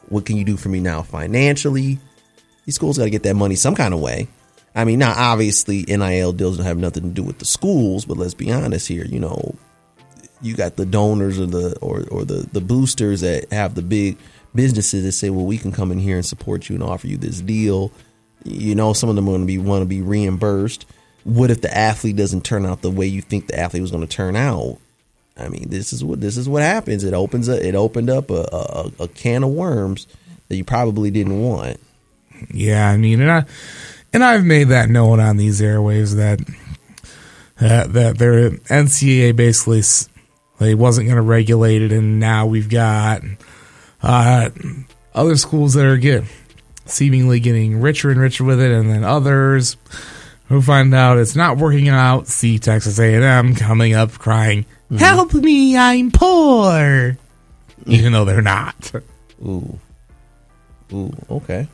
[0.09, 1.99] What can you do for me now financially?
[2.65, 4.29] These schools got to get that money some kind of way.
[4.75, 8.17] I mean, now obviously NIL deals don't have nothing to do with the schools, but
[8.17, 9.05] let's be honest here.
[9.05, 9.55] You know,
[10.41, 14.19] you got the donors or the or or the the boosters that have the big
[14.55, 17.17] businesses that say, well, we can come in here and support you and offer you
[17.17, 17.93] this deal.
[18.45, 20.87] You know, some of them are going to be want to be reimbursed.
[21.25, 24.07] What if the athlete doesn't turn out the way you think the athlete was going
[24.07, 24.79] to turn out?
[25.43, 27.05] I mean, this is what this is what happens.
[27.05, 30.07] It opens it opened up a, a, a can of worms
[30.49, 31.81] that you probably didn't want.
[32.53, 33.45] Yeah, I mean, and I
[34.13, 36.41] and I've made that known on these airwaves that
[37.93, 39.83] that their NCAA basically
[40.59, 43.23] they wasn't going to regulate it, and now we've got
[44.03, 44.51] uh,
[45.15, 46.25] other schools that are get
[46.85, 49.77] seemingly getting richer and richer with it, and then others
[50.49, 52.29] who find out it's not working out.
[52.29, 55.05] See Texas A&M coming up crying, mm-hmm.
[55.05, 57.17] "Help me, I'm poor,"
[57.87, 58.93] even though they're not.
[59.45, 59.79] Ooh,
[60.93, 61.67] ooh, okay.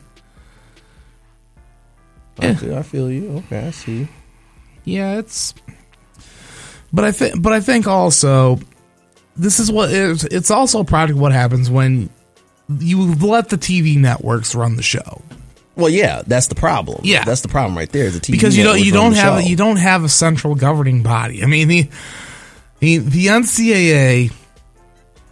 [2.41, 3.37] Okay, I feel you.
[3.37, 4.07] Okay, I see.
[4.85, 5.53] Yeah, it's.
[6.91, 8.59] But I think, but I think also,
[9.35, 12.09] this is what it's, it's also a product of what happens when
[12.79, 15.21] you let the TV networks run the show.
[15.75, 17.01] Well, yeah, that's the problem.
[17.03, 18.09] Yeah, that's the problem right there.
[18.09, 21.43] The TV because you don't you don't have you don't have a central governing body.
[21.43, 21.89] I mean the
[22.79, 24.33] the, the NCAA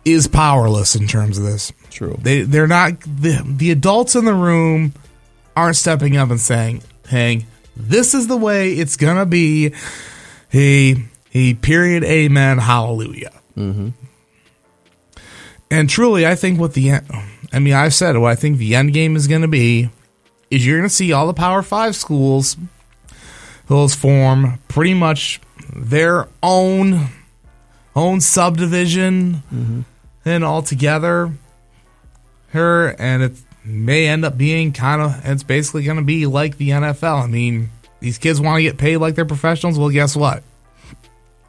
[0.05, 1.73] is powerless in terms of this.
[1.89, 2.17] True.
[2.21, 4.93] They they're not the the adults in the room
[5.55, 7.45] aren't stepping up and saying, hang.
[7.75, 9.73] This is the way it's gonna be.
[10.49, 13.33] He he period amen hallelujah.
[13.57, 13.89] Mm-hmm.
[15.69, 16.93] And truly, I think what the
[17.51, 19.89] I mean, I've said what I think the end game is going to be
[20.49, 22.55] is you're going to see all the Power Five schools
[23.67, 25.41] those form pretty much
[25.75, 27.09] their own
[27.97, 29.81] own subdivision mm-hmm.
[30.23, 31.31] and all together.
[32.49, 33.33] Her and it
[33.65, 37.23] may end up being kind of it's basically going to be like the NFL.
[37.23, 39.77] I mean, these kids want to get paid like they're professionals.
[39.77, 40.43] Well, guess what?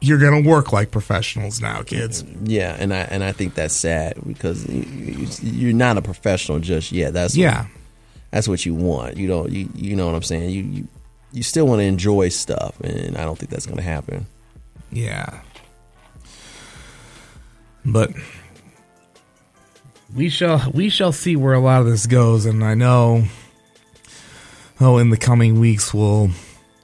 [0.01, 2.23] You're going to work like professionals now, kids.
[2.43, 6.91] Yeah, and I and I think that's sad because you, are not a professional just
[6.91, 7.13] yet.
[7.13, 7.71] That's yeah, what,
[8.31, 9.17] that's what you want.
[9.17, 10.49] You don't you you know what I'm saying?
[10.49, 10.87] You you
[11.31, 14.25] you still want to enjoy stuff, and I don't think that's going to happen.
[14.91, 15.41] Yeah,
[17.91, 18.11] but
[20.15, 23.25] we shall we shall see where a lot of this goes, and I know.
[24.81, 26.29] Oh, in the coming weeks, we'll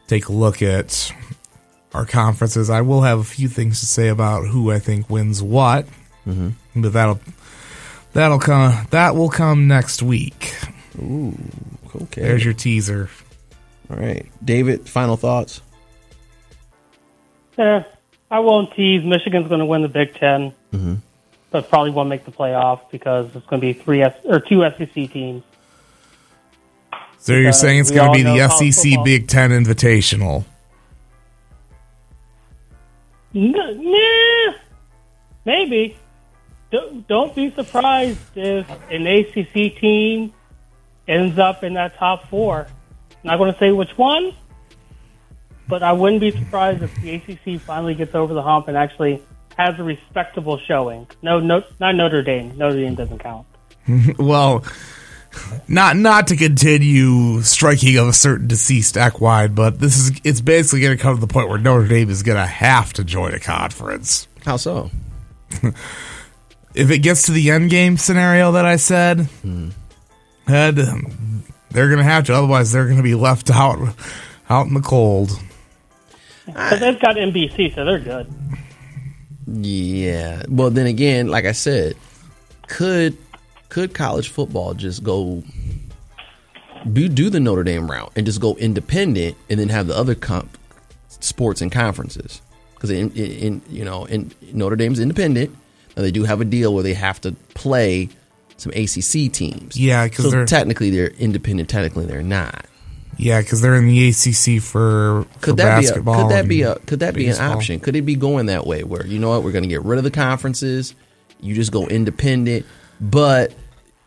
[0.07, 1.13] take a look at
[1.93, 2.69] our conferences.
[2.69, 5.87] I will have a few things to say about who I think wins what,
[6.27, 6.49] mm-hmm.
[6.75, 7.19] but that'll
[8.13, 10.53] that'll come that will come next week.
[10.99, 11.37] Ooh,
[11.95, 12.21] okay.
[12.21, 13.09] There's your teaser.
[13.89, 14.89] All right, David.
[14.89, 15.61] Final thoughts.
[17.57, 17.85] Yeah,
[18.29, 19.03] I won't tease.
[19.03, 20.95] Michigan's going to win the Big 10 mm-hmm
[21.55, 24.61] but probably won't make the playoff because it's going to be three S- or two
[24.77, 25.41] SEC teams.
[27.17, 30.43] So you're saying it's going to be the SEC Big Ten Invitational?
[33.31, 34.53] Nah,
[35.45, 35.97] maybe.
[37.07, 40.33] Don't be surprised if an ACC team
[41.07, 42.67] ends up in that top four.
[43.23, 44.33] Not going to say which one,
[45.67, 49.21] but I wouldn't be surprised if the ACC finally gets over the hump and actually
[49.57, 51.07] has a respectable showing.
[51.21, 52.57] No, no, not Notre Dame.
[52.57, 53.47] Notre Dame doesn't count.
[54.19, 54.63] well,
[55.67, 60.41] not not to continue striking of a certain deceased act wide, but this is it's
[60.41, 63.03] basically going to come to the point where Notre Dame is going to have to
[63.03, 64.27] join a conference.
[64.45, 64.91] How so?
[66.73, 69.69] if it gets to the end game scenario that I said, hmm.
[70.47, 70.77] head
[71.75, 72.33] they're going to have to.
[72.33, 73.95] Otherwise, they're going to be left out
[74.49, 75.31] out in the cold.
[76.53, 78.31] But they've got NBC, so they're good.
[79.47, 80.43] Yeah.
[80.49, 81.95] Well, then again, like I said,
[82.67, 83.17] could
[83.69, 85.43] could college football just go
[86.91, 90.15] do, do the Notre Dame route and just go independent and then have the other
[90.15, 90.57] comp,
[91.07, 92.41] sports and conferences?
[92.75, 95.55] Because in, in, you know, in Notre Dame's independent.
[95.95, 98.09] Now they do have a deal where they have to play
[98.57, 99.77] some ACC teams.
[99.79, 101.69] Yeah, because so technically they're independent.
[101.69, 102.65] Technically they're not.
[103.17, 106.15] Yeah, because they're in the ACC for, could for that basketball.
[106.15, 107.79] Be a, could that be a could that be an option?
[107.79, 109.97] Could it be going that way where you know what we're going to get rid
[109.97, 110.95] of the conferences,
[111.39, 112.65] you just go independent,
[112.99, 113.53] but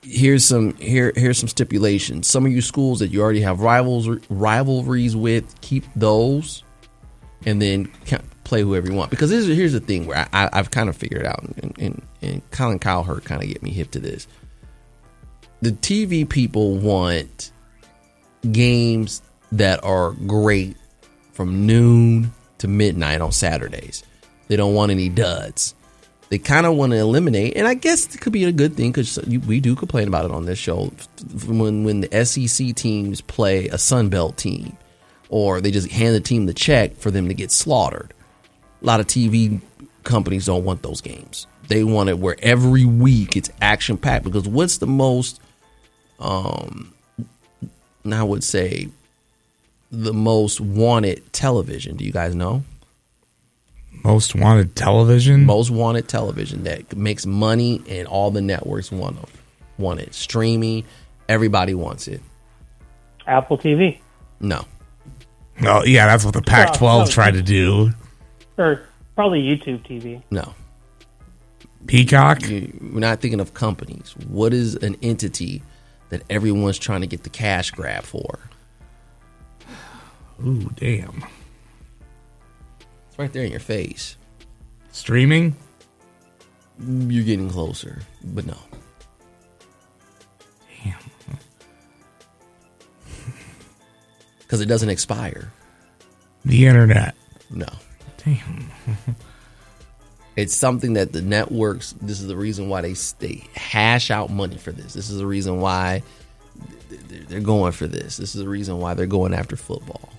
[0.03, 2.29] here's some here here's some stipulations.
[2.29, 6.65] Some of you schools that you already have rivals rivalries with, keep those,
[7.47, 7.91] and then
[8.45, 9.11] play whoever you want.
[9.11, 12.51] Because here's, here's the thing where I, have kind of figured out, and, and, and
[12.51, 14.27] Colin Cowherd kind of get me hip to this.
[15.61, 17.53] The TV people want
[18.53, 20.77] games that are great
[21.33, 24.03] from noon to midnight on Saturdays.
[24.49, 25.75] They don't want any duds.
[26.31, 28.93] They kind of want to eliminate, and I guess it could be a good thing
[28.93, 30.93] because we do complain about it on this show
[31.47, 34.77] when when the SEC teams play a Sun Belt team,
[35.31, 38.13] or they just hand the team the check for them to get slaughtered.
[38.83, 39.63] A lot of TV
[40.05, 41.47] companies don't want those games.
[41.69, 45.41] They want it where every week it's action packed because what's the most
[46.19, 46.93] um
[48.15, 48.89] I would say
[49.91, 51.97] the most wanted television.
[51.97, 52.63] Do you guys know?
[54.05, 55.45] Most wanted television?
[55.45, 59.31] Most wanted television that makes money and all the networks want them.
[59.77, 60.15] Want it.
[60.15, 60.85] Streaming,
[61.29, 62.21] everybody wants it.
[63.27, 63.99] Apple TV.
[64.41, 64.65] No.
[65.61, 67.91] No, yeah, that's what the Pac 12 no, tried to do.
[68.57, 68.83] Or
[69.17, 70.23] probably YouTube TV.
[70.31, 70.55] No.
[71.87, 72.49] Peacock?
[72.49, 74.15] You, we're not thinking of companies.
[74.29, 75.63] What is an entity
[76.11, 78.39] that everyone's trying to get the cash grab for.
[80.45, 81.25] Ooh, damn.
[83.09, 84.17] It's right there in your face.
[84.93, 85.57] Streaming?
[86.81, 88.57] You're getting closer, but no.
[90.85, 90.99] Damn.
[94.41, 95.53] Because it doesn't expire.
[96.47, 97.15] The internet.
[97.51, 97.69] No.
[98.25, 98.71] Damn.
[100.39, 101.97] It's something that the networks.
[102.01, 104.95] This is the reason why they they hash out money for this.
[104.95, 106.05] This is the reason why
[107.27, 108.17] they're going for this.
[108.19, 110.11] This is the reason why they're going after football.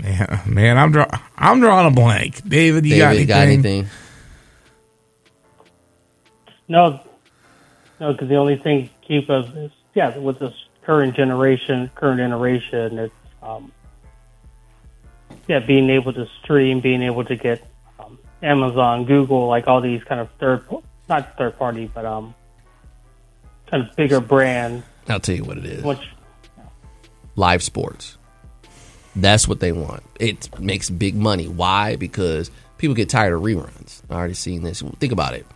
[0.00, 2.48] Man, man, I'm draw, I'm drawing a blank.
[2.48, 3.26] David, you David, got anything?
[3.26, 3.86] Got anything?
[6.68, 7.00] No,
[7.98, 13.00] no, because the only thing keep us is yeah with this current generation, current generation,
[13.00, 13.72] it's um,
[15.48, 17.71] yeah being able to stream, being able to get
[18.42, 20.64] Amazon, Google, like all these kind of third,
[21.08, 22.34] not third party, but um,
[23.68, 24.82] kind of bigger brand.
[25.08, 25.84] I'll tell you what it is.
[25.84, 26.08] Which,
[27.34, 28.18] Live sports.
[29.16, 30.02] That's what they want.
[30.20, 31.48] It makes big money.
[31.48, 31.96] Why?
[31.96, 34.02] Because people get tired of reruns.
[34.10, 34.82] I already seen this.
[35.00, 35.46] Think about it.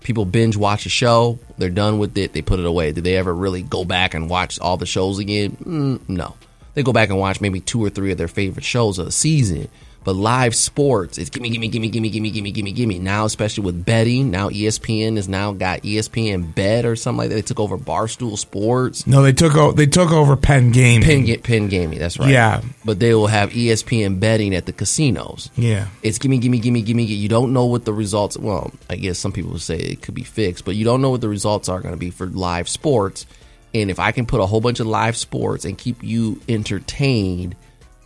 [0.00, 1.38] People binge watch a show.
[1.58, 2.32] They're done with it.
[2.32, 2.92] They put it away.
[2.92, 5.56] Do they ever really go back and watch all the shows again?
[5.62, 6.34] Mm, no.
[6.74, 9.12] They go back and watch maybe two or three of their favorite shows of the
[9.12, 9.68] season
[10.02, 12.98] but live sports, it's gimme, gimme, gimme, gimme, gimme, gimme, gimme, gimme.
[12.98, 17.34] Now, especially with betting, now ESPN has now got ESPN Bet or something like that.
[17.34, 19.06] They took over Barstool Sports.
[19.06, 19.74] No, they took over.
[19.74, 21.26] They took over Penn Gaming.
[21.26, 21.98] Penn, Penn Gaming.
[21.98, 22.30] That's right.
[22.30, 25.50] Yeah, but they will have ESPN betting at the casinos.
[25.56, 27.14] Yeah, it's gimme, gimme, gimme, gimme, gimme.
[27.14, 28.38] You don't know what the results.
[28.38, 31.20] Well, I guess some people say it could be fixed, but you don't know what
[31.20, 33.26] the results are going to be for live sports.
[33.72, 37.54] And if I can put a whole bunch of live sports and keep you entertained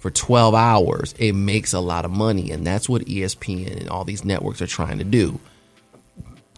[0.05, 2.51] for 12 hours, it makes a lot of money.
[2.51, 5.41] And that's what ESPN and all these networks are trying to do.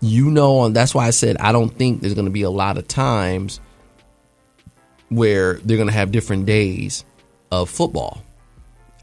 [0.01, 2.51] You know, and that's why I said I don't think there's going to be a
[2.51, 3.61] lot of times
[5.11, 7.05] where they're going to have different days
[7.53, 8.21] of football.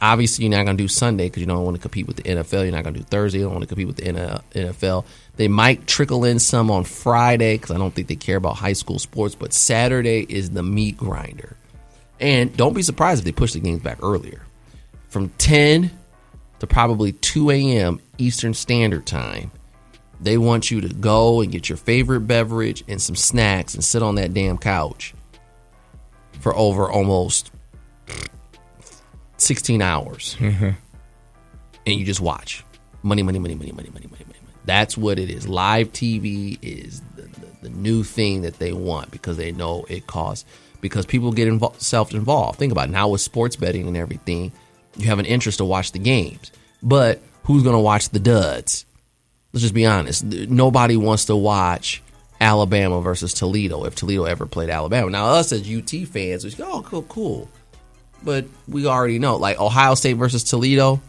[0.01, 2.23] Obviously, you're not going to do Sunday because you don't want to compete with the
[2.23, 2.63] NFL.
[2.63, 3.39] You're not going to do Thursday.
[3.39, 5.05] You don't want to compete with the NFL.
[5.37, 8.73] They might trickle in some on Friday because I don't think they care about high
[8.73, 9.35] school sports.
[9.35, 11.55] But Saturday is the meat grinder
[12.23, 14.41] And don't be surprised if they push the games back earlier.
[15.09, 15.91] From 10
[16.59, 17.99] to probably 2 a.m.
[18.17, 19.51] Eastern Standard Time,
[20.21, 24.01] they want you to go and get your favorite beverage and some snacks and sit
[24.01, 25.13] on that damn couch
[26.39, 27.51] for over almost
[29.35, 30.37] 16 hours.
[30.39, 30.69] Mm-hmm.
[31.85, 32.63] And you just watch.
[33.01, 34.39] Money, money, money, money, money, money, money, money.
[34.63, 35.45] That's what it is.
[35.45, 40.07] Live TV is the, the, the new thing that they want because they know it
[40.07, 40.45] costs.
[40.83, 41.79] Because people get involved.
[41.79, 42.91] Think about it.
[42.91, 44.51] now with sports betting and everything,
[44.97, 46.51] you have an interest to watch the games.
[46.81, 48.85] But who's going to watch the duds?
[49.53, 50.25] Let's just be honest.
[50.25, 52.03] Nobody wants to watch
[52.41, 55.09] Alabama versus Toledo if Toledo ever played Alabama.
[55.09, 57.49] Now, us as UT fans, we go, oh, cool, cool.
[58.21, 61.01] But we already know, like Ohio State versus Toledo,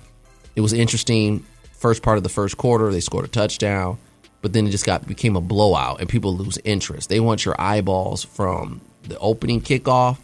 [0.54, 1.44] it was interesting.
[1.72, 3.98] First part of the first quarter, they scored a touchdown,
[4.40, 7.08] but then it just got became a blowout, and people lose interest.
[7.08, 10.18] They want your eyeballs from the opening kickoff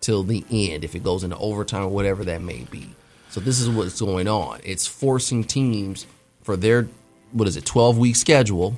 [0.00, 2.90] till the end, if it goes into overtime or whatever that may be.
[3.30, 4.60] So this is what's going on.
[4.64, 6.06] It's forcing teams
[6.42, 6.88] for their
[7.32, 8.76] what is it, twelve week schedule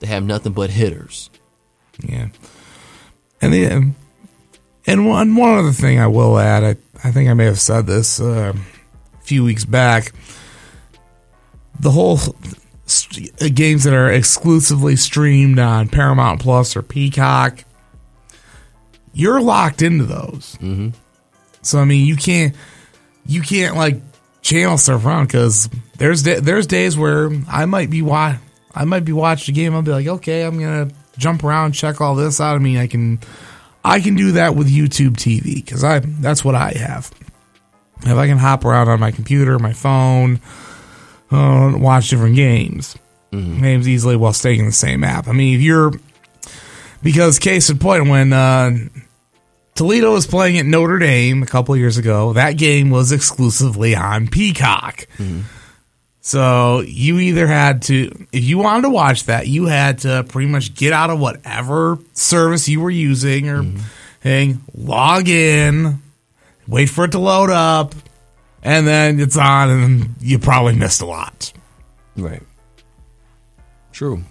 [0.00, 1.28] to have nothing but hitters.
[2.02, 2.28] Yeah,
[3.42, 3.92] and the
[4.86, 6.76] and one one other thing I will add, I
[7.06, 10.12] I think I may have said this uh, a few weeks back.
[11.78, 12.18] The whole
[12.86, 17.64] st- games that are exclusively streamed on Paramount Plus or Peacock,
[19.14, 20.58] you're locked into those.
[20.60, 20.90] Mm-hmm.
[21.62, 22.54] So I mean, you can't
[23.26, 24.00] you can't like
[24.42, 28.36] channel surf around because there's da- there's days where I might be wa-
[28.74, 29.74] I might be watching a game.
[29.74, 32.56] I'll be like, okay, I'm gonna jump around, check all this out.
[32.56, 33.20] I mean, I can
[33.84, 37.10] I can do that with YouTube TV because I that's what I have.
[38.02, 40.40] If I can hop around on my computer, my phone,
[41.30, 42.98] uh, watch different games,
[43.32, 43.62] mm-hmm.
[43.62, 45.28] games easily while staying in the same app.
[45.28, 45.92] I mean, if you're
[47.02, 48.76] because case in point, when uh,
[49.74, 54.28] Toledo was playing at Notre Dame a couple years ago, that game was exclusively on
[54.28, 55.06] Peacock.
[55.18, 55.40] Mm-hmm.
[56.20, 60.48] So you either had to, if you wanted to watch that, you had to pretty
[60.48, 63.80] much get out of whatever service you were using or mm-hmm.
[64.20, 66.00] hang, log in,
[66.66, 67.94] wait for it to load up,
[68.62, 71.52] and then it's on, and you probably missed a lot.
[72.16, 72.42] Right.
[73.92, 74.22] True.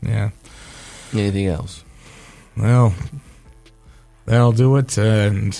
[0.00, 0.30] Yeah.
[1.12, 1.84] Anything else?
[2.56, 2.94] Well,
[4.24, 4.96] that'll do it.
[4.98, 5.58] And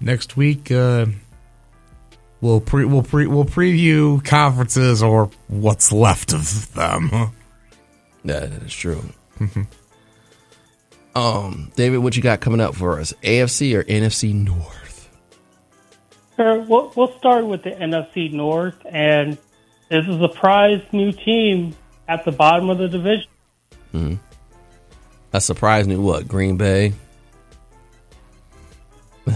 [0.00, 1.06] next week, uh,
[2.40, 7.10] we'll pre we'll pre we'll preview conferences or what's left of them.
[8.24, 9.02] Yeah, that is true.
[9.38, 9.62] Mm-hmm.
[11.18, 13.12] Um, David, what you got coming up for us?
[13.22, 15.08] AFC or NFC North?
[16.36, 19.36] Sure, we'll, we'll start with the NFC North, and
[19.88, 21.74] this is a prize new team
[22.06, 23.28] at the bottom of the division.
[23.92, 24.14] Mm-hmm.
[25.32, 26.26] A surprise new what?
[26.26, 26.94] Green Bay.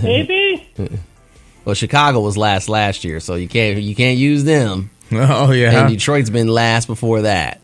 [0.02, 0.70] Maybe.
[1.64, 4.90] well, Chicago was last last year, so you can't you can't use them.
[5.14, 5.82] Oh yeah.
[5.82, 7.60] And Detroit's been last before that,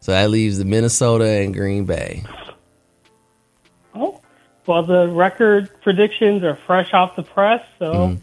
[0.00, 2.24] so that leaves the Minnesota and Green Bay.
[3.94, 4.20] Oh,
[4.66, 8.20] well, the record predictions are fresh off the press, so mm.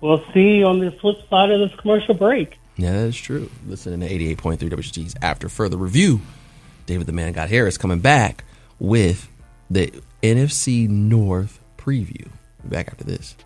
[0.00, 2.56] we'll see on the flip side of this commercial break.
[2.78, 3.50] Yeah, that's true.
[3.66, 6.22] Listening to 88.3 WXUT's after further review.
[6.86, 8.44] David the Man Got Harris coming back
[8.78, 9.28] with
[9.70, 12.28] the NFC North preview.
[12.64, 13.36] Back after this.